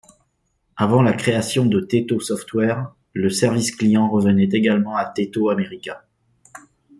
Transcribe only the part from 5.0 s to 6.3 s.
Taito América.